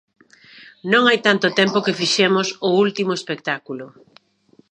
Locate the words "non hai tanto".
0.91-1.55